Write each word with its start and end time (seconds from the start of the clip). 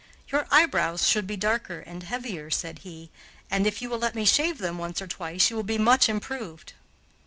"Your 0.29 0.47
eyebrows 0.49 1.07
should 1.07 1.27
be 1.27 1.37
darker 1.37 1.77
and 1.79 2.01
heavier," 2.01 2.49
said 2.49 2.79
he, 2.79 3.11
"and 3.51 3.67
if 3.67 3.83
you 3.83 3.89
will 3.91 3.99
let 3.99 4.15
me 4.15 4.25
shave 4.25 4.57
them 4.57 4.79
once 4.79 4.99
or 4.99 5.05
twice, 5.05 5.51
you 5.51 5.55
will 5.55 5.61
be 5.61 5.77
much 5.77 6.09
improved." 6.09 6.73